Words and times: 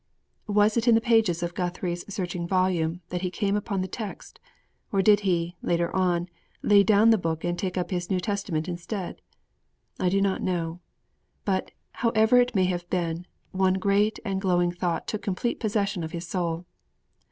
Was 0.47 0.77
it 0.77 0.87
in 0.87 0.95
the 0.95 0.99
pages 0.99 1.43
of 1.43 1.53
Guthrie's 1.53 2.11
searching 2.11 2.47
volume 2.47 3.01
that 3.09 3.21
he 3.21 3.29
came 3.29 3.55
upon 3.55 3.81
the 3.81 3.87
text, 3.87 4.39
or 4.91 5.03
did 5.03 5.19
he, 5.19 5.55
later 5.61 5.95
on, 5.95 6.27
lay 6.63 6.81
down 6.81 7.11
the 7.11 7.19
book 7.19 7.43
and 7.43 7.55
take 7.55 7.77
up 7.77 7.91
his 7.91 8.09
New 8.09 8.19
Testament 8.19 8.67
instead? 8.67 9.21
I 9.99 10.09
do 10.09 10.19
not 10.19 10.41
know. 10.41 10.79
But, 11.45 11.69
however 11.91 12.39
that 12.39 12.55
may 12.55 12.65
have 12.65 12.89
been, 12.89 13.27
one 13.51 13.75
great 13.75 14.17
and 14.25 14.41
glowing 14.41 14.71
thought 14.71 15.05
took 15.05 15.21
complete 15.21 15.59
possession 15.59 16.03
of 16.03 16.13
his 16.13 16.27
soul. 16.27 16.65